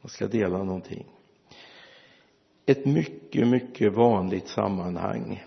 [0.00, 1.06] jag ska dela någonting.
[2.66, 5.44] Ett mycket mycket vanligt sammanhang.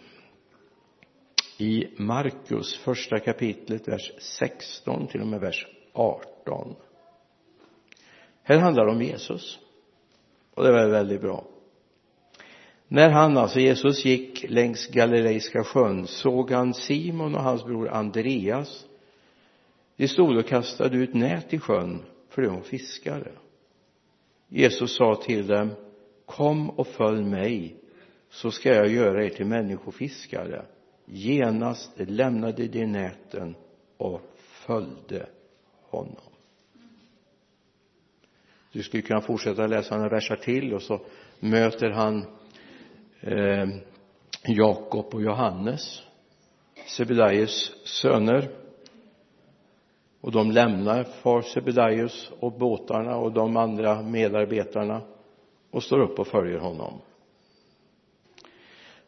[1.58, 6.76] I Markus första kapitlet vers 16 till och med vers 18
[8.44, 9.60] här handlar det om Jesus.
[10.54, 11.46] Och det var väldigt bra.
[12.88, 18.86] När han, alltså Jesus, gick längs Galileiska sjön såg han Simon och hans bror Andreas.
[19.96, 23.32] De stod och kastade ut nät i sjön för de var fiskare.
[24.56, 25.72] Jesus sa till dem
[26.26, 27.76] kom och följ mig
[28.30, 30.66] så ska jag göra er till människofiskare.
[31.06, 33.56] Genast lämnade de näten
[33.98, 35.30] och följde
[35.90, 36.34] honom.
[38.72, 41.02] Du skulle kunna fortsätta läsa några verser till och så
[41.40, 42.26] möter han
[43.22, 43.68] eh,
[44.48, 46.02] Jakob och Johannes
[46.88, 48.63] Sebedaios söner
[50.24, 55.02] och de lämnar far Sebedaios och båtarna och de andra medarbetarna
[55.72, 57.02] och står upp och följer honom.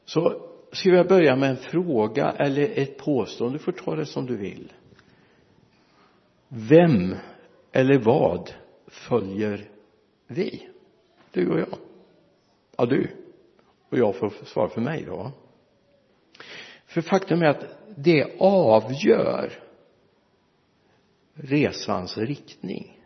[0.05, 3.57] Så ska jag börja med en fråga eller ett påstående?
[3.57, 4.73] Du får ta det som du vill.
[6.47, 7.15] Vem
[7.71, 8.53] eller vad
[8.87, 9.69] följer
[10.27, 10.69] vi?
[11.31, 11.77] Du och jag.
[12.77, 13.07] Ja du.
[13.89, 15.31] Och jag får svara för mig då.
[16.85, 19.64] För faktum är att det avgör
[21.35, 23.01] resans riktning.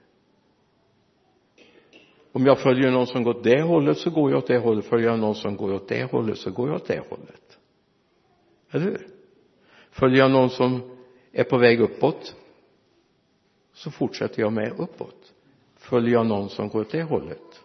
[2.32, 4.86] Om jag följer någon som går åt det hållet så går jag åt det hållet.
[4.86, 7.58] Följer jag någon som går åt det hållet så går jag åt det hållet.
[8.72, 9.08] Eller hur?
[9.92, 10.98] Följer jag någon som
[11.32, 12.36] är på väg uppåt
[13.74, 15.34] så fortsätter jag med uppåt.
[15.76, 17.62] Följer jag någon som går åt det hållet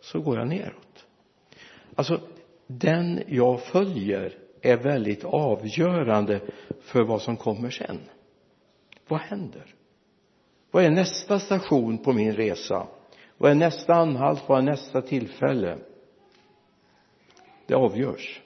[0.00, 1.06] så går jag neråt.
[1.94, 2.20] Alltså
[2.66, 6.40] den jag följer är väldigt avgörande
[6.80, 7.98] för vad som kommer sen
[9.12, 9.74] vad händer?
[10.70, 12.86] Vad är nästa station på min resa?
[13.38, 14.48] Vad är nästa anhalt?
[14.48, 15.78] Vad är nästa tillfälle?
[17.66, 18.40] Det avgörs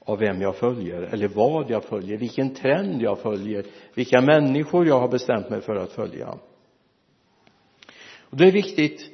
[0.00, 3.64] av vem jag följer eller vad jag följer vilken trend jag följer
[3.94, 6.38] vilka människor jag har bestämt mig för att följa.
[8.20, 9.10] Och det är viktigt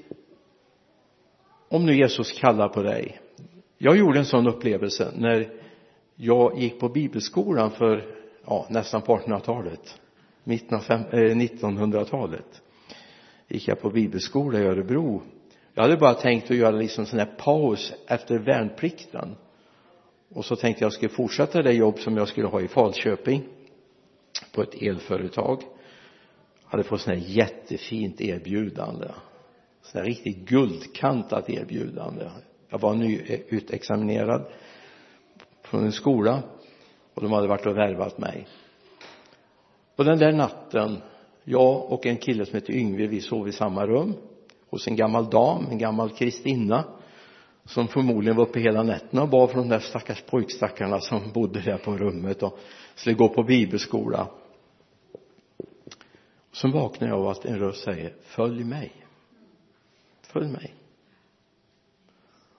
[1.69, 3.21] om nu Jesus kallar på dig.
[3.79, 5.53] Jag gjorde en sån upplevelse när
[6.17, 10.01] jag gick på bibelskolan för ja, nästan på 1800-talet
[10.49, 12.47] 1900-talet
[12.89, 12.97] eh,
[13.49, 15.23] gick jag på bibelskola i Örebro.
[15.75, 19.37] Jag hade bara tänkt att göra liksom sån här paus efter värnplikten.
[20.35, 23.43] Och så tänkte jag skulle fortsätta det jobb som jag skulle ha i Falköping
[24.55, 25.63] på ett elföretag.
[26.63, 29.09] Jag hade fått sån här jättefint erbjudande.
[29.83, 32.31] Sån här riktigt guldkantat erbjudande.
[32.69, 34.47] Jag var nyutexaminerad eh,
[35.63, 36.43] från en skola
[37.15, 38.47] och de hade varit och värvat mig
[39.99, 41.03] och den där natten
[41.45, 44.15] jag och en kille som heter Yngve vi sov i samma rum
[44.71, 46.85] hos en gammal dam, en gammal kristinna
[47.65, 51.61] som förmodligen var uppe hela nätterna och bad för de där stackars pojkstackarna som bodde
[51.61, 52.59] där på rummet och
[52.95, 54.29] skulle gå på bibelskola.
[56.53, 58.93] Så vaknar jag av att en röst säger följ mig.
[60.23, 60.75] Följ mig.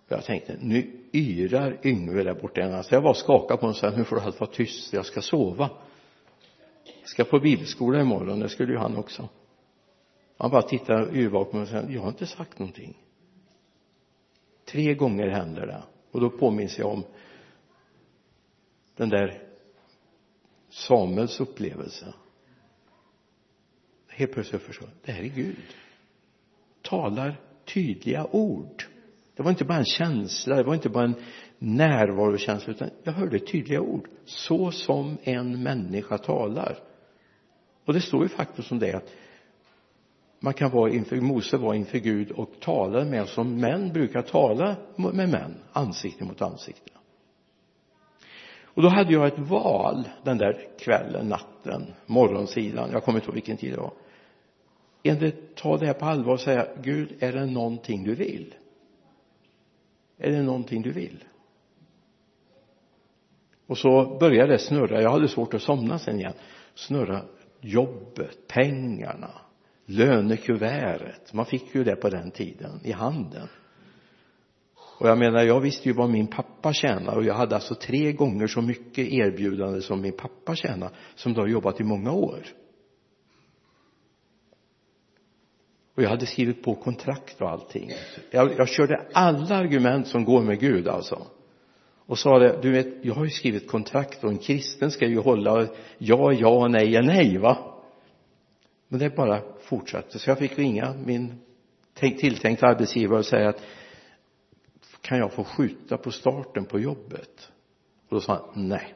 [0.06, 2.84] Och jag tänkte nu yrar Yngve där borta.
[2.84, 4.94] Så jag var skakad på honom och sa nu får du allt vara tyst.
[4.94, 5.70] Jag ska sova
[7.10, 9.30] ska på bibelskola imorgon det skulle ju han också.
[10.38, 12.98] Han bara tittar yrvaken och säger jag har inte sagt någonting.
[14.66, 15.84] Tre gånger händer det.
[16.12, 17.04] Och då påminns jag om
[18.96, 19.42] den där
[20.70, 22.14] Samuels upplevelse.
[24.08, 25.58] Helt plötsligt förstår jag det här är Gud.
[26.82, 28.84] Talar tydliga ord.
[29.36, 31.16] Det var inte bara en känsla det var inte bara en
[31.58, 34.10] närvarokänsla utan jag hörde tydliga ord.
[34.26, 36.89] Så som en människa talar
[37.90, 39.14] och det står ju faktiskt om det att
[40.40, 44.76] man kan vara inför, Mose var inför Gud och talade med som män brukar tala
[44.96, 46.92] med män, ansikte mot ansikte.
[48.64, 53.36] Och då hade jag ett val den där kvällen, natten, morgonsidan, jag kommer inte ihåg
[53.36, 53.94] vilken tid det var.
[55.04, 58.56] Enligt ta det här på allvar och säga, Gud, är det någonting du vill?
[60.18, 61.24] Är det någonting du vill?
[63.68, 66.34] Och så började det snurra, jag hade svårt att somna sen igen,
[66.76, 67.22] snurra
[67.62, 69.32] jobbet, pengarna,
[69.86, 71.34] lönekuvertet.
[71.34, 73.48] Man fick ju det på den tiden i handen.
[75.00, 78.12] Och jag menar jag visste ju vad min pappa tjänar och jag hade alltså tre
[78.12, 82.40] gånger så mycket erbjudande som min pappa tjänar som då har jobbat i många år.
[85.96, 87.92] Och jag hade skrivit på kontrakt och allting.
[88.32, 91.28] Jag, jag körde alla argument som går med Gud alltså
[92.10, 95.20] och sa det, du vet, jag har ju skrivit kontrakt och en kristen ska ju
[95.20, 95.68] hålla
[95.98, 97.82] ja, ja, nej, ja, nej, va?
[98.88, 100.20] Men det bara fortsatte.
[100.20, 101.40] Så jag fick ringa min
[101.94, 103.62] tilltänkta arbetsgivare och säga att
[105.02, 107.52] kan jag få skjuta på starten på jobbet?
[108.08, 108.94] Och då sa han nej.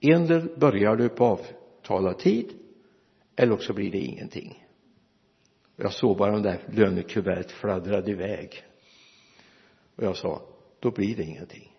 [0.00, 2.52] Endera börjar du på avtalad tid
[3.36, 4.64] eller också blir det ingenting.
[5.76, 8.64] Jag såg bara de där lönekuvertet fladdrade iväg.
[9.96, 10.42] Och jag sa
[10.80, 11.73] då blir det ingenting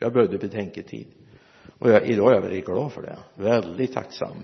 [0.00, 1.06] jag behövde betänketid.
[1.78, 3.18] Och jag, idag är jag väldigt glad för det.
[3.34, 4.36] Väldigt tacksam.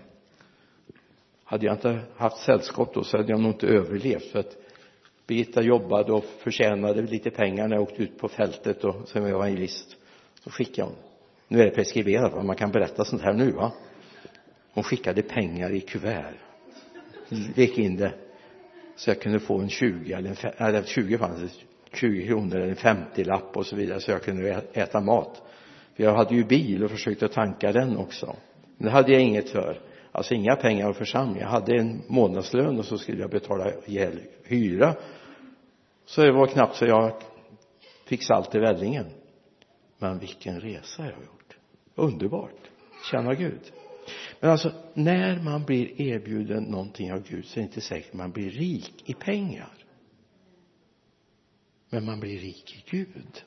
[1.44, 4.56] Hade jag inte haft sällskap då så hade jag nog inte överlevt för att
[5.26, 9.96] Birgitta jobbade och förtjänade lite pengar när jag åkte ut på fältet och som evangelist.
[10.44, 10.96] Så skickade hon.
[11.48, 12.42] Nu är det preskriberat va?
[12.42, 13.72] Man kan berätta sånt här nu va?
[14.74, 16.34] Hon skickade pengar i kuvert.
[17.54, 18.14] Vek in det
[18.96, 21.48] så jag kunde få en 20 eller en eller 20 fanns det.
[21.96, 25.42] 20 kronor eller en 50-lapp och så vidare så jag kunde äta mat
[25.96, 28.36] för jag hade ju bil och försökte tanka den också.
[28.76, 29.80] Men det hade jag inget för.
[30.12, 34.20] Alltså inga pengar av församlingen jag hade en månadslön och så skulle jag betala ihjäl
[34.44, 34.94] hyra.
[36.04, 37.22] Så det var knappt så jag
[38.04, 39.06] fick salt i vällingen.
[39.98, 41.56] Men vilken resa jag har gjort.
[41.94, 42.70] Underbart.
[43.10, 43.72] Tjäna Gud.
[44.40, 48.32] Men alltså när man blir erbjuden någonting av Gud så är det inte säkert man
[48.32, 49.72] blir rik i pengar.
[51.90, 53.42] Men man blir rik i Gud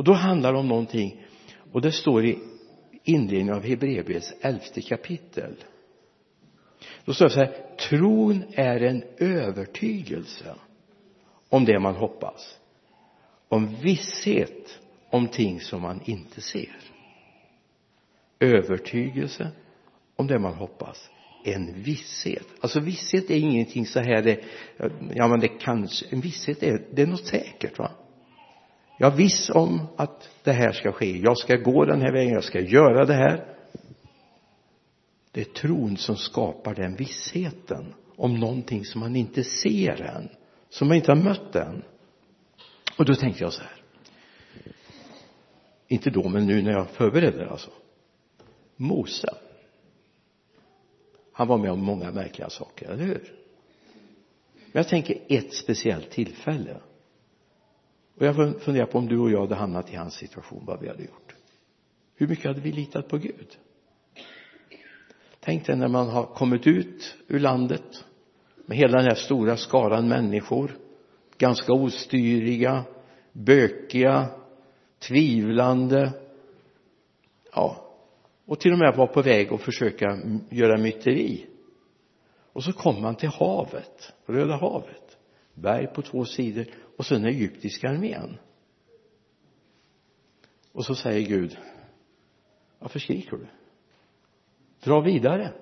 [0.00, 1.26] och då handlar det om någonting.
[1.72, 2.38] Och det står i
[3.04, 5.56] inledningen av Hebreerbrevets elfte kapitel.
[7.04, 10.54] Då står det så här tron är en övertygelse
[11.48, 12.58] om det man hoppas
[13.48, 14.78] om visshet
[15.10, 16.76] om ting som man inte ser.
[18.38, 19.50] Övertygelse
[20.16, 21.10] om det man hoppas
[21.44, 22.46] en visshet.
[22.60, 24.40] Alltså visshet är ingenting så här det
[25.14, 27.90] ja men det kanske en visshet är det är något säkert va?
[29.00, 31.18] Jag är viss om att det här ska ske.
[31.18, 33.56] Jag ska gå den här vägen jag ska göra det här.
[35.32, 40.28] Det är tron som skapar den vissheten om någonting som man inte ser än
[40.68, 41.82] som man inte har mött än.
[42.98, 43.82] Och då tänkte jag så här.
[45.88, 47.70] Inte då men nu när jag förberedde alltså.
[48.76, 49.34] Mose.
[51.32, 53.34] Han var med om många märkliga saker, eller hur?
[54.54, 56.80] Men jag tänker ett speciellt tillfälle
[58.20, 60.88] och jag funderar på om du och jag hade hamnat i hans situation vad vi
[60.88, 61.34] hade gjort.
[62.16, 63.58] Hur mycket hade vi litat på Gud?
[65.40, 68.04] Tänk dig när man har kommit ut ur landet
[68.66, 70.76] med hela den här stora skaran människor
[71.38, 72.84] ganska ostyriga
[73.32, 74.28] bökiga
[74.98, 76.12] tvivlande
[77.52, 77.86] ja
[78.46, 80.18] och till och med var på väg att försöka
[80.50, 81.46] göra myteri.
[82.52, 85.09] Och så kommer man till havet Röda havet
[85.60, 86.66] berg på två sidor
[86.96, 88.38] och så den egyptiska armén.
[90.72, 91.58] Och så säger Gud
[92.78, 93.46] varför skriker du?
[94.80, 95.52] Dra vidare.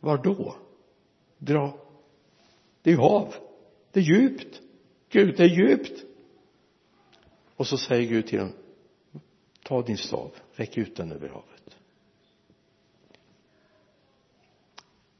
[0.00, 0.56] Var då?
[1.38, 1.78] Dra.
[2.82, 3.34] Det är ju hav.
[3.92, 4.60] Det är djupt.
[5.08, 6.04] Gud det är djupt.
[7.56, 8.52] Och så säger Gud till dem
[9.62, 11.76] ta din stav räck ut den över havet.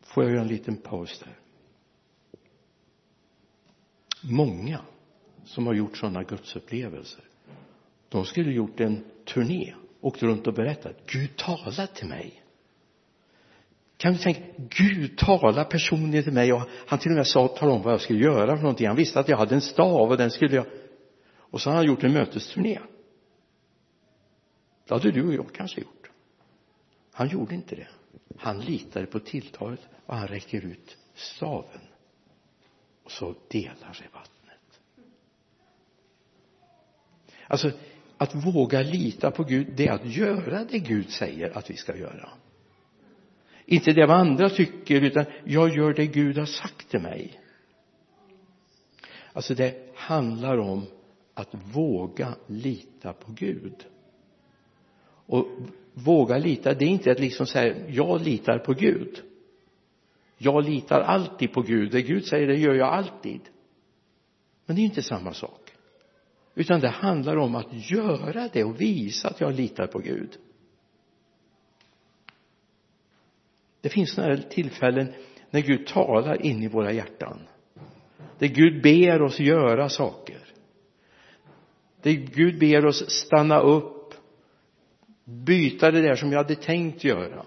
[0.01, 1.44] Får jag göra en liten paus där?
[4.31, 4.81] Många
[5.44, 7.25] som har gjort sådana gudsupplevelser.
[8.09, 12.43] De skulle gjort en turné åkt runt och berättat Gud talar till mig.
[13.97, 16.53] Kan du tänka Gud talar personligen till mig.
[16.53, 18.87] Och han till och med sa tala om vad jag skulle göra för någonting.
[18.87, 20.67] Han visste att jag hade en stav och den skulle jag
[21.55, 22.79] och så har han gjort en mötesturné.
[24.89, 26.10] Det hade du och jag kanske gjort.
[27.13, 27.89] Han gjorde inte det.
[28.39, 31.81] Han litade på tilltalet och han räcker ut staven
[33.05, 34.81] och så delar sig vattnet.
[37.46, 37.70] Alltså
[38.19, 41.96] att våga lita på Gud det är att göra det Gud säger att vi ska
[41.96, 42.29] göra.
[43.67, 47.41] Inte det vad andra tycker utan jag gör det Gud har sagt till mig.
[49.32, 50.87] Alltså det handlar om
[51.34, 53.87] att våga lita på Gud.
[55.27, 55.46] Och
[55.93, 59.23] våga lita det är inte att liksom säga jag litar på Gud
[60.38, 61.93] jag litar alltid på Gud.
[61.93, 63.41] Det Gud säger det gör jag alltid.
[64.67, 65.72] Men det är inte samma sak.
[66.55, 70.31] Utan det handlar om att göra det och visa att jag litar på Gud.
[73.81, 75.12] Det finns några tillfällen
[75.50, 77.38] när Gud talar in i våra hjärtan.
[78.38, 80.41] Där Gud ber oss göra saker.
[82.03, 83.94] Där Gud ber oss stanna upp
[85.24, 87.44] byta det där som jag hade tänkt göra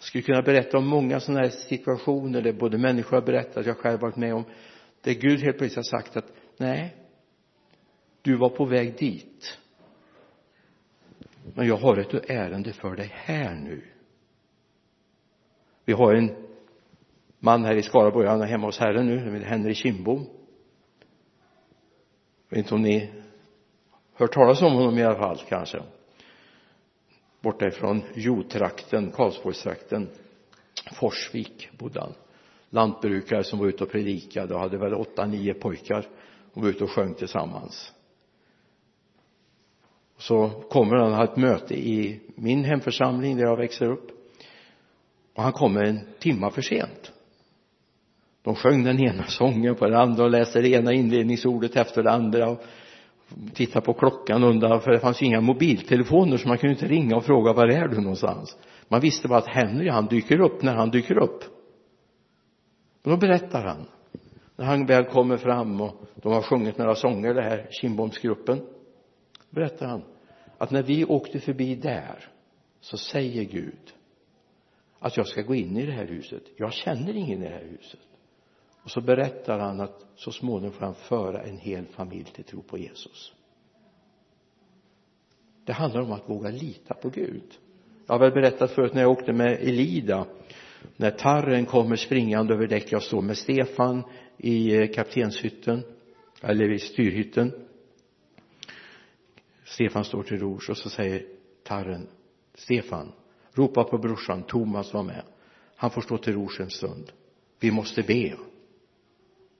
[0.00, 3.76] jag skulle kunna berätta om många sådana här situationer där både människor har berättat, jag
[3.76, 4.44] själv varit med om
[5.00, 6.96] där Gud helt plötsligt har sagt att nej
[8.22, 9.58] du var på väg dit.
[11.54, 13.82] Men jag har ett ärende för dig här nu.
[15.84, 16.36] Vi har en
[17.38, 20.26] man här i Skaraborg han är hemma hos Herren nu Henry Kindbom
[22.48, 23.10] jag vet inte om ni
[24.14, 25.82] hört talas om honom i alla fall kanske
[27.40, 30.08] borta ifrån Jotrakten, Karlsborgstrakten
[30.92, 32.14] Forsvik bodde han
[32.70, 36.06] lantbrukare som var ute och predikade och hade väl åtta, nio pojkar.
[36.52, 37.92] Och var ute och sjöng tillsammans.
[40.18, 44.10] Så kommer han ha ett möte i min hemförsamling där jag växer upp.
[45.34, 47.12] Och han kommer en timma för sent.
[48.42, 52.10] De sjöng den ena sången på den andra och läste det ena inledningsordet efter det
[52.10, 52.62] andra och
[53.54, 56.86] tittade på klockan och undrade för det fanns ju inga mobiltelefoner så man kunde inte
[56.86, 58.58] ringa och fråga var är du någonstans?
[58.88, 61.44] Man visste bara att Henry han dyker upp när han dyker upp.
[63.04, 63.86] Och då berättar han.
[64.56, 68.60] När han väl kommer fram och de har sjungit några sånger det här Kindbomsgruppen
[69.50, 70.02] berättar han
[70.58, 72.28] att när vi åkte förbi där
[72.80, 73.92] så säger Gud
[74.98, 76.42] att jag ska gå in i det här huset.
[76.56, 78.00] Jag känner ingen i det här huset
[78.82, 82.62] och så berättar han att så småningom får han föra en hel familj till tro
[82.62, 83.32] på Jesus.
[85.64, 87.58] Det handlar om att våga lita på Gud.
[88.06, 90.26] Jag har väl berättat förut när jag åkte med Elida.
[90.96, 94.02] När tarren kommer springande över däck jag står med Stefan
[94.36, 95.82] i eh, kaptenshytten
[96.42, 97.52] eller i styrhytten.
[99.64, 101.26] Stefan står till rors och så säger
[101.64, 102.08] tarren
[102.54, 103.12] Stefan
[103.54, 105.22] ropa på brorsan Thomas var med.
[105.76, 107.12] Han får stå till rors en stund.
[107.60, 108.36] Vi måste be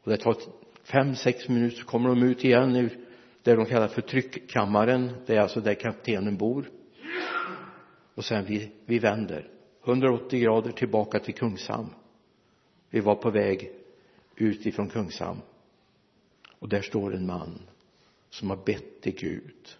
[0.02, 0.36] och det tar
[0.82, 2.98] fem, sex minuter så kommer de ut igen ur
[3.42, 5.12] det de kallar för tryckkammaren.
[5.26, 6.70] Det är alltså där kaptenen bor.
[8.14, 9.48] Och sen vi, vi vänder.
[9.84, 11.94] 180 grader tillbaka till Kungshamn.
[12.90, 13.70] Vi var på väg
[14.36, 15.40] ut ifrån Kungshamn.
[16.58, 17.60] Och där står en man
[18.30, 19.76] som har bett till Gud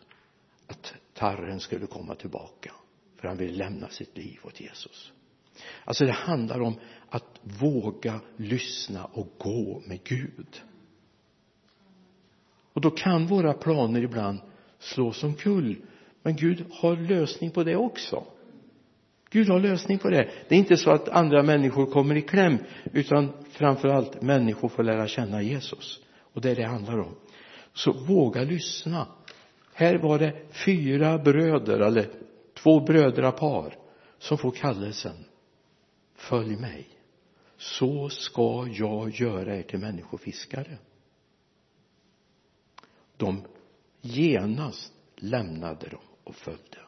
[0.66, 2.72] att tarren skulle komma tillbaka
[3.16, 5.12] för han vill lämna sitt liv åt Jesus
[5.84, 6.74] alltså det handlar om
[7.08, 10.62] att våga lyssna och gå med Gud.
[12.72, 14.38] Och då kan våra planer ibland
[14.78, 15.76] slås omkull
[16.22, 18.24] men Gud har lösning på det också.
[19.30, 20.28] Gud har lösning på det.
[20.48, 22.58] Det är inte så att andra människor kommer i kläm
[22.92, 26.00] utan framför allt människor får lära känna Jesus.
[26.32, 27.14] Och det är det det handlar om.
[27.72, 29.06] Så våga lyssna.
[29.74, 32.06] Här var det fyra bröder eller
[32.54, 33.76] två brödrapar
[34.18, 35.24] som får kallelsen
[36.20, 36.88] följ mig.
[37.56, 40.78] Så ska jag göra er till människofiskare.
[43.16, 43.44] De
[44.00, 46.78] genast lämnade dem och följde.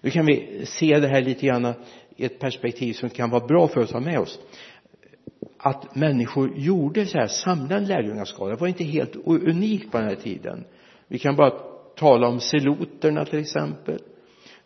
[0.00, 1.74] Nu kan vi se det här lite grann
[2.16, 4.38] i ett perspektiv som kan vara bra för oss att ha med oss.
[5.58, 8.56] Att människor gjorde så här samlade en lärjungaskara.
[8.56, 10.64] Var inte helt unikt på den här tiden.
[11.08, 11.50] Vi kan bara
[11.96, 14.02] tala om seloterna till exempel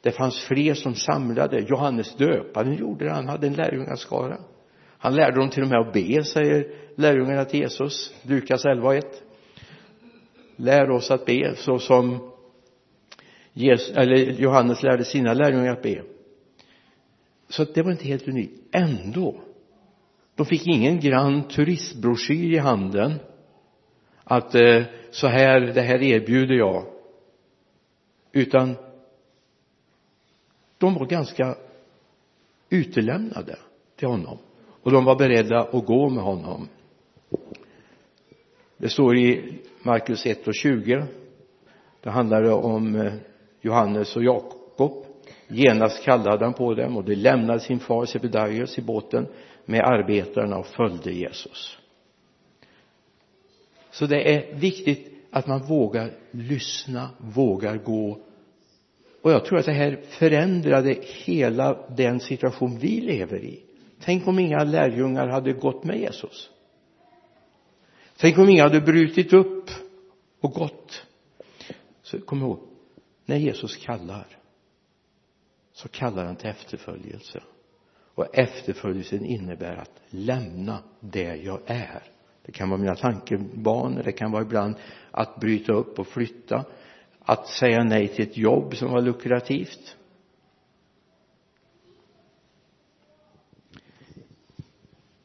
[0.04, 1.60] det fanns fler som samlade.
[1.60, 3.12] Johannes döparen gjorde det.
[3.12, 4.38] Han hade en lärjungaskara.
[4.98, 8.14] Han lärde dem till och med att be säger lärjungarna till Jesus.
[8.22, 9.22] Lukas 11 och 1
[10.56, 12.30] lär oss att be så som
[13.52, 16.02] Jesus, eller Johannes lärde sina lärjungar att be.
[17.48, 18.60] Så det var inte helt unikt.
[18.72, 19.40] Ändå
[20.34, 23.14] de fick ingen grann turistbroschyr i handen
[24.24, 26.84] att eh, så här, det här erbjuder jag.
[28.32, 28.76] Utan
[30.78, 31.56] de var ganska
[32.70, 33.58] utelämnade
[33.96, 34.38] till honom.
[34.82, 36.68] Och de var beredda att gå med honom.
[38.76, 41.06] Det står i Markus 1 och 20
[42.04, 43.12] det handlade om eh,
[43.60, 45.06] Johannes och Jakob.
[45.48, 49.26] Genast kallade han på dem och de lämnade sin far Sebedaios i båten
[49.64, 51.78] med arbetarna och följde Jesus.
[53.90, 58.18] Så det är viktigt att man vågar lyssna, vågar gå
[59.24, 63.62] och jag tror att det här förändrade hela den situation vi lever i.
[64.00, 66.50] Tänk om inga lärjungar hade gått med Jesus.
[68.16, 69.70] Tänk om inga hade brutit upp
[70.40, 71.06] och gått.
[72.02, 72.60] Så kom ihåg
[73.24, 74.26] när Jesus kallar
[75.72, 77.42] så kallar han till efterföljelse.
[78.14, 82.02] Och efterföljelsen innebär att lämna det jag är.
[82.46, 84.74] Det kan vara mina tankebanor det kan vara ibland
[85.10, 86.64] att bryta upp och flytta
[87.24, 89.96] att säga nej till ett jobb som var lukrativt.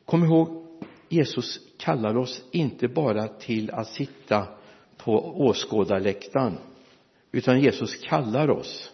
[0.06, 0.66] Kom ihåg
[1.10, 4.48] Jesus kallar oss inte bara till att sitta
[4.98, 6.58] på åskådarläktaren
[7.32, 8.92] utan Jesus kallar oss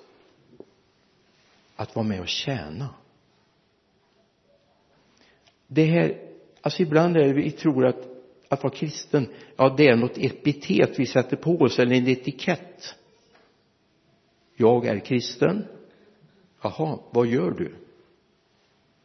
[1.76, 2.90] att vara med och tjäna.
[5.68, 6.30] Det här
[6.62, 8.15] alltså ibland är det vi tror att
[8.50, 12.96] att vara kristen ja det är något epitet vi sätter på oss eller en etikett.
[14.56, 15.66] Jag är kristen.
[16.62, 17.76] Jaha vad gör du?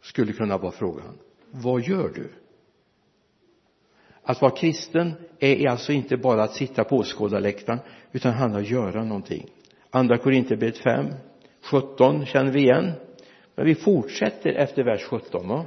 [0.03, 1.19] Skulle kunna vara frågan.
[1.51, 2.31] Vad gör du?
[4.23, 7.79] Att vara kristen är alltså inte bara att sitta på åskådarläktaren
[8.13, 9.47] utan handlar om att göra någonting.
[9.91, 11.07] Andra Korinthierbrevet 5
[11.63, 12.93] 17 känner vi igen.
[13.55, 15.67] Men vi fortsätter efter vers 17 va?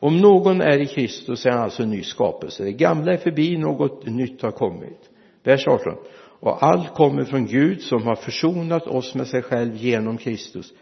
[0.00, 2.64] Om någon är i Kristus är han alltså en ny skapelse.
[2.64, 5.10] Det gamla är förbi något nytt har kommit.
[5.44, 5.94] Vers 18
[6.40, 10.72] och allt kommer från Gud som har försonat oss med sig själv genom Kristus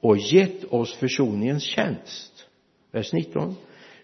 [0.00, 2.46] och gett oss försoningens tjänst.
[2.92, 3.56] Vers 19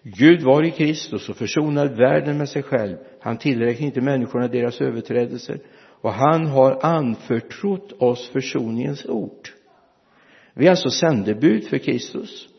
[0.03, 2.97] Gud var i Kristus och försonade världen med sig själv.
[3.19, 5.59] Han tillräknade inte människorna deras överträdelser.
[6.01, 9.49] Och han har anförtrott oss försoningens ord.
[10.53, 12.49] Vi är alltså sändebud för Kristus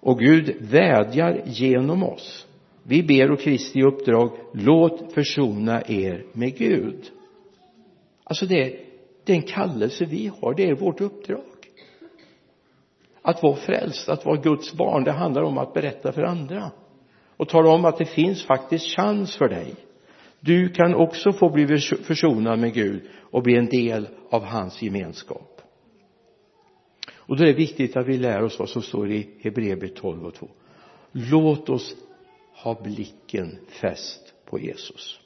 [0.00, 2.46] och Gud vädjar genom oss.
[2.82, 7.10] Vi ber och Kristi uppdrag låt försona er med Gud.
[8.24, 8.80] Alltså det är
[9.24, 11.44] den kallelse vi har det är vårt uppdrag.
[13.22, 16.70] Att vara frälst, att vara Guds barn det handlar om att berätta för andra.
[17.36, 19.74] Och tala om att det finns faktiskt chans för dig.
[20.40, 25.59] Du kan också få bli försonad med Gud och bli en del av hans gemenskap
[27.30, 30.26] och då är det viktigt att vi lär oss vad som står i Hebreerbrevet 12
[30.26, 30.48] och 2
[31.12, 31.96] låt oss
[32.52, 35.20] ha blicken fäst på Jesus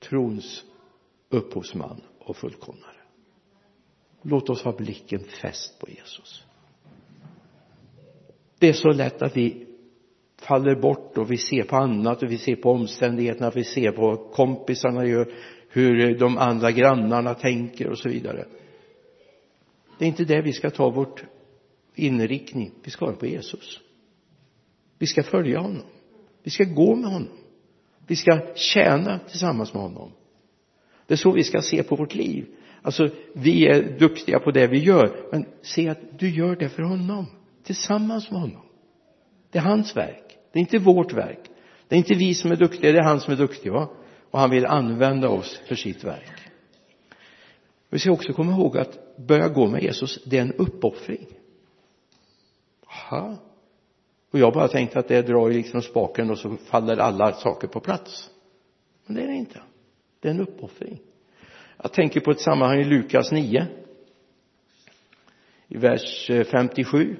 [0.00, 0.64] trons
[1.28, 2.96] upphovsman och fullkomnare.
[4.22, 6.44] Låt oss ha blicken fäst på Jesus.
[8.58, 9.66] Det är så lätt att vi
[10.36, 14.16] faller bort och vi ser på annat och vi ser på omständigheterna, vi ser på
[14.16, 15.32] kompisarna gör,
[15.68, 18.46] hur de andra grannarna tänker och så vidare.
[20.02, 21.24] Det är inte det vi ska ta vårt
[21.94, 23.80] inriktning, vi ska ha på Jesus.
[24.98, 25.82] Vi ska följa honom.
[26.42, 27.38] Vi ska gå med honom.
[28.06, 30.12] Vi ska tjäna tillsammans med honom.
[31.06, 32.46] Det är så vi ska se på vårt liv.
[32.82, 36.82] Alltså, vi är duktiga på det vi gör, men se att du gör det för
[36.82, 37.26] honom,
[37.62, 38.62] tillsammans med honom.
[39.50, 40.36] Det är hans verk.
[40.52, 41.50] Det är inte vårt verk.
[41.88, 43.90] Det är inte vi som är duktiga, det är han som är duktig va?
[44.30, 46.41] Och han vill använda oss för sitt verk.
[47.92, 51.26] Vi ska också komma ihåg att börja gå med Jesus, det är en uppoffring.
[52.86, 53.36] Aha.
[54.30, 57.80] Och jag bara tänkte att det drar liksom spaken och så faller alla saker på
[57.80, 58.30] plats.
[59.06, 59.62] Men det är det inte.
[60.20, 61.00] Det är en uppoffring.
[61.82, 63.66] Jag tänker på ett sammanhang i Lukas 9.
[65.68, 67.16] I vers eh, 57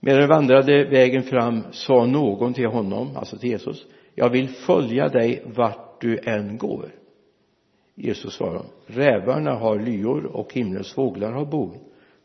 [0.00, 5.08] medan de vandrade vägen fram sa någon till honom, alltså till Jesus, jag vill följa
[5.08, 7.03] dig vart du än går.
[7.94, 11.78] Jesus svarade, rävarna har lyor och himlens fåglar har bon,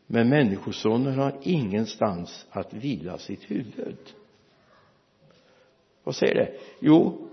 [0.06, 3.96] men människosonen har ingenstans att vila sitt huvud.
[6.04, 6.52] Vad säger det?
[6.80, 7.28] Jo,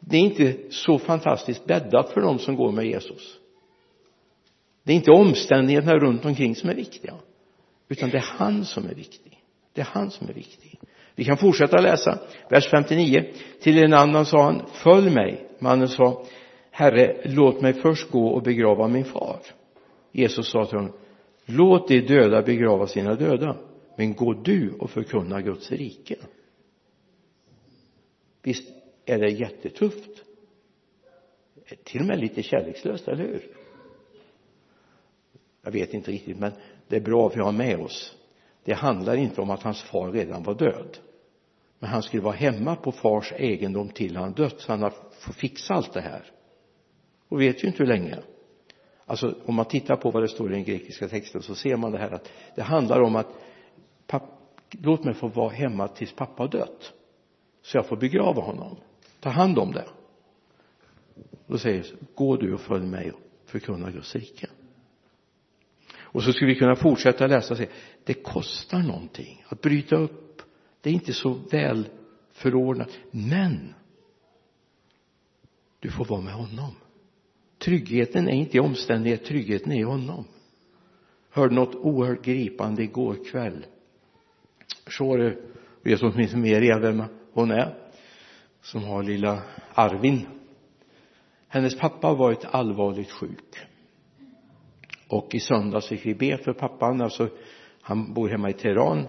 [0.00, 3.40] det är inte så fantastiskt bäddat för dem som går med Jesus.
[4.82, 7.14] Det är inte omständigheterna runt omkring som är viktiga
[7.88, 10.80] utan det är han som är viktig det är han som är viktig
[11.14, 13.24] vi kan fortsätta läsa vers 59
[13.60, 16.24] till en annan sa han följ mig mannen sa
[16.70, 19.40] herre låt mig först gå och begrava min far.
[20.12, 20.92] Jesus sa till honom
[21.46, 23.56] låt de döda begrava sina döda
[23.96, 26.16] men gå du och förkunna Guds rike.
[28.42, 28.68] Visst
[29.04, 30.10] är det jättetufft.
[31.84, 33.42] Till och med lite kärlekslöst, eller hur?
[35.62, 36.52] Jag vet inte riktigt men
[36.88, 38.16] det är bra att vi har med oss.
[38.64, 40.98] Det handlar inte om att hans far redan var död.
[41.78, 44.94] Men han skulle vara hemma på fars egendom till han dött så han har
[45.32, 46.30] fixat allt det här
[47.30, 48.18] och vet ju inte hur länge.
[49.06, 51.92] Alltså om man tittar på vad det står i den grekiska texten så ser man
[51.92, 53.28] det här att det handlar om att
[54.06, 54.22] papp,
[54.70, 56.92] låt mig få vara hemma tills pappa har dött
[57.62, 58.76] så jag får begrava honom.
[59.20, 59.88] Ta hand om det.
[61.46, 64.46] Då säger Jesus gå du och följ mig och förkunna Guds rike.
[65.92, 67.70] Och så skulle vi kunna fortsätta läsa och säga
[68.04, 70.42] det kostar någonting att bryta upp.
[70.80, 71.88] Det är inte så väl
[72.30, 73.74] förordnat men
[75.80, 76.74] du får vara med honom
[77.60, 80.24] tryggheten är inte i omständighet tryggheten är i honom.
[81.30, 83.66] Hörde något oerhört gripande igår kväll?
[84.88, 85.32] Så
[85.82, 87.74] vet åtminstone mer vem hon är
[88.62, 89.42] som har lilla
[89.74, 90.26] Arvin.
[91.48, 93.56] Hennes pappa har varit allvarligt sjuk.
[95.08, 97.28] Och i söndags fick vi be för pappan alltså
[97.82, 99.06] han bor hemma i Teheran.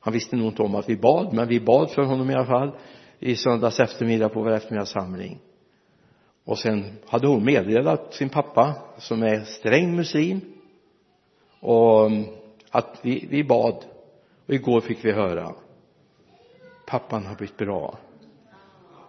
[0.00, 2.46] Han visste nog inte om att vi bad men vi bad för honom i alla
[2.46, 2.78] fall
[3.18, 5.38] i söndags eftermiddag på vår eftermiddagssamling
[6.46, 10.40] och sen hade hon meddelat sin pappa som är sträng muslim
[11.60, 12.24] och mm,
[12.70, 13.84] att vi, vi bad.
[14.46, 15.54] Och igår fick vi höra
[16.86, 17.98] pappan har blivit bra.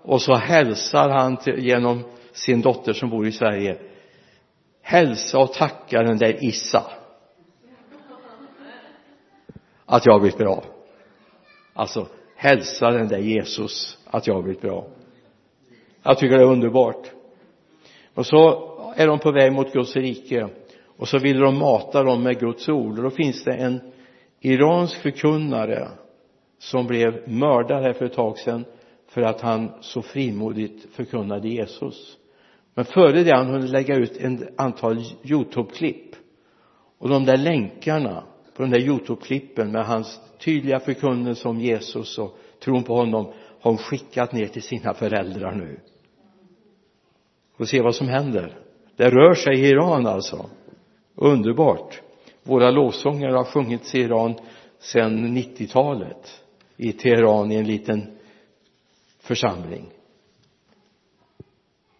[0.01, 3.77] Och så hälsar han till, genom sin dotter som bor i Sverige
[4.81, 6.91] hälsa och tacka den där Issa
[9.85, 10.63] att jag har blivit bra.
[11.73, 14.87] Alltså hälsa den där Jesus att jag har blivit bra.
[16.03, 17.11] Jag tycker det är underbart
[18.17, 18.63] och så
[18.95, 20.49] är de på väg mot Guds rike.
[20.97, 22.97] Och så vill de mata dem med Guds ord.
[22.97, 23.81] Och då finns det en
[24.41, 25.87] iransk förkunnare
[26.59, 28.65] som blev mördad här för ett tag sedan
[29.07, 32.17] för att han så frimodigt förkunnade Jesus.
[32.73, 36.15] Men före det han hunnit lägga ut ett antal Youtube-klipp.
[36.97, 38.23] Och de där länkarna
[38.55, 43.25] på de där Youtube-klippen med hans tydliga förkunnelse om Jesus och tron på honom
[43.59, 45.79] har hon skickat ner till sina föräldrar nu
[47.57, 48.59] och se vad som händer.
[48.95, 50.49] Det rör sig i Iran alltså.
[51.15, 52.01] Underbart.
[52.43, 54.35] Våra lovsångare har sjungits i Iran
[54.79, 56.41] sedan 90-talet
[56.77, 58.17] i Teheran i en liten
[59.19, 59.89] församling.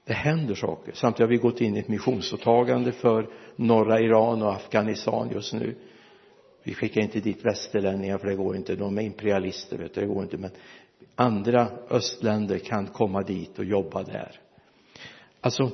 [0.05, 0.93] Det händer saker.
[0.95, 5.75] Samtidigt har vi gått in i ett missionsåtagande för norra Iran och Afghanistan just nu.
[6.63, 8.75] Vi skickar inte dit västerlänningar för det går inte.
[8.75, 10.37] De är imperialister vet du, det går inte.
[10.37, 10.51] Men
[11.15, 14.39] andra östländer kan komma dit och jobba där
[15.41, 15.71] alltså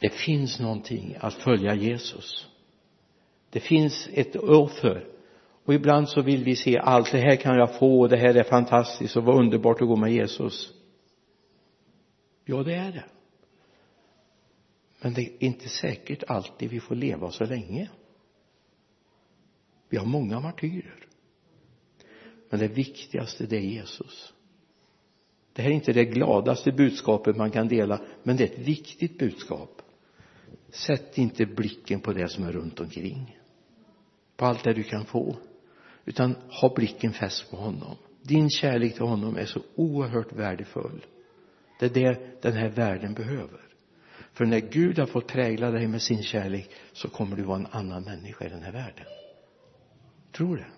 [0.00, 2.48] det finns någonting att följa Jesus.
[3.50, 5.06] Det finns ett offer.
[5.64, 8.34] Och ibland så vill vi se allt det här kan jag få och det här
[8.34, 10.72] är fantastiskt och vad underbart att gå med Jesus.
[12.44, 13.04] Ja det är det.
[15.00, 17.90] Men det är inte säkert alltid vi får leva så länge.
[19.88, 21.06] Vi har många martyrer.
[22.50, 24.34] Men det viktigaste det är Jesus
[25.58, 29.18] det här är inte det gladaste budskapet man kan dela men det är ett viktigt
[29.18, 29.82] budskap.
[30.70, 33.38] Sätt inte blicken på det som är runt omkring
[34.36, 35.36] på allt det du kan få
[36.04, 37.96] utan ha blicken fäst på honom.
[38.22, 41.06] Din kärlek till honom är så oerhört värdefull.
[41.80, 43.60] Det är det den här världen behöver.
[44.32, 47.66] För när Gud har fått prägla dig med sin kärlek så kommer du vara en
[47.70, 49.06] annan människa i den här världen.
[50.32, 50.70] Tror det.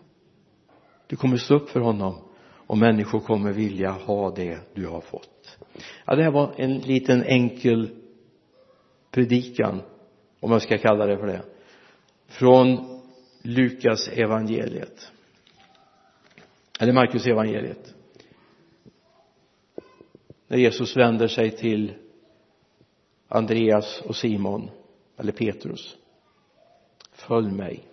[1.07, 2.30] Du kommer stå upp för honom
[2.70, 5.59] och människor kommer vilja ha det du har fått.
[6.04, 7.90] Ja det här var en liten enkel
[9.11, 9.83] predikan
[10.40, 11.42] om jag ska kalla det för det
[12.26, 13.00] från
[13.42, 15.12] Lukas evangeliet.
[16.80, 17.94] Eller Markus evangeliet?
[20.48, 21.94] När Jesus vänder sig till
[23.28, 24.70] Andreas och Simon
[25.16, 25.96] eller Petrus.
[27.12, 27.85] Följ mig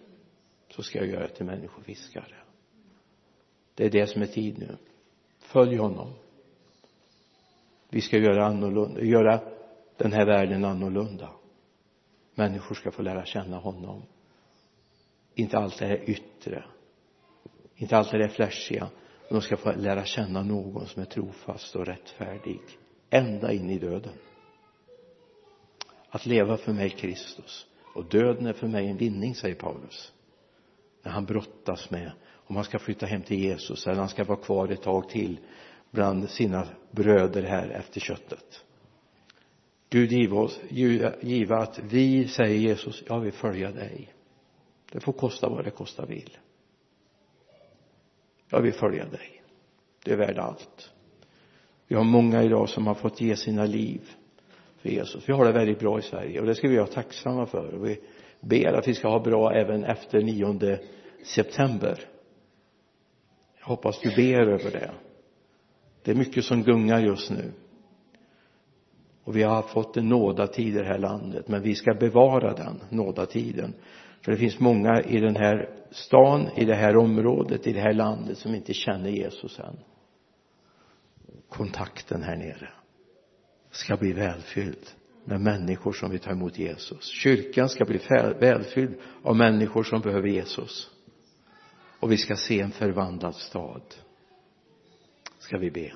[0.69, 2.35] så ska jag göra till människofiskare
[3.77, 4.77] det är det som är tid nu.
[5.39, 6.13] Följ honom.
[7.89, 9.41] Vi ska göra annorlunda göra
[9.97, 11.29] den här världen annorlunda.
[12.35, 14.01] Människor ska få lära känna honom.
[15.35, 16.63] Inte allt det här yttre.
[17.75, 18.87] Inte allt det där flashiga.
[19.29, 22.61] De ska få lära känna någon som är trofast och rättfärdig
[23.09, 24.13] ända in i döden.
[26.09, 27.67] Att leva för mig Kristus.
[27.95, 30.13] Och döden är för mig en vinning säger Paulus.
[31.03, 32.11] När han brottas med
[32.47, 35.39] om han ska flytta hem till Jesus eller han ska vara kvar ett tag till
[35.91, 38.63] bland sina bröder här efter köttet.
[39.89, 40.60] Gud giva oss
[41.21, 44.13] giva att vi säger Jesus jag vill följa dig.
[44.91, 46.38] Det får kosta vad det kosta vill.
[48.49, 49.41] Jag vill följa dig.
[50.03, 50.91] Det är värd allt.
[51.88, 54.01] Vi har många idag som har fått ge sina liv
[54.77, 55.29] för Jesus.
[55.29, 57.73] Vi har det väldigt bra i Sverige och det ska vi vara tacksamma för.
[57.73, 57.99] Och vi
[58.39, 60.79] ber att vi ska ha bra även efter 9
[61.23, 62.16] september
[63.67, 64.91] hoppas du ber över det.
[66.03, 67.51] Det är mycket som gungar just nu.
[69.23, 72.82] Och vi har fått en nådatid i det här landet men vi ska bevara den
[72.89, 73.73] nådatiden
[74.21, 77.93] för det finns många i den här stan, i det här området, i det här
[77.93, 79.80] landet som inte känner Jesus än.
[81.49, 82.69] Kontakten här nere
[83.71, 84.89] ska bli välfylld
[85.25, 87.06] med människor som vill ta emot Jesus.
[87.06, 87.99] Kyrkan ska bli
[88.39, 90.91] välfylld av människor som behöver Jesus
[91.99, 93.81] och vi ska se en förvandlad stad.
[95.39, 95.91] Ska vi be.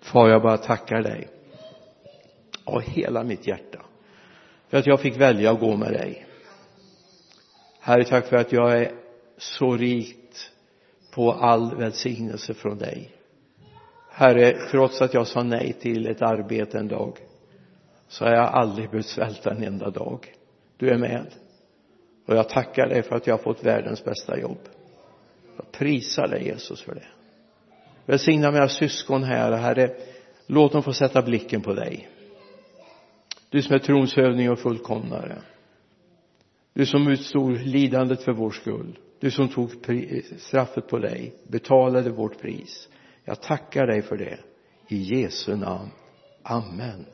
[0.00, 1.28] Far jag bara tackar dig
[2.64, 3.84] av hela mitt hjärta
[4.68, 6.26] för att jag fick välja att gå med dig.
[7.80, 8.92] Herre tack för att jag är
[9.36, 10.52] så rikt
[11.10, 13.10] på all välsignelse från dig.
[14.10, 17.18] Herre trots att jag sa nej till ett arbete en dag
[18.08, 20.34] så har jag aldrig behövt svälta en enda dag.
[20.76, 21.26] Du är med.
[22.26, 24.58] Och jag tackar dig för att jag har fått världens bästa jobb
[25.56, 27.06] jag prisar dig Jesus för det.
[28.06, 29.90] Välsigna mina syskon här herre.
[30.46, 32.08] Låt dem få sätta blicken på dig.
[33.48, 35.38] Du som är trons hövding och fullkomnare.
[36.72, 38.98] Du som utstod lidandet för vår skull.
[39.20, 39.70] Du som tog
[40.38, 42.88] straffet på dig betalade vårt pris.
[43.24, 44.38] Jag tackar dig för det.
[44.88, 45.90] I Jesu namn.
[46.42, 47.06] Amen.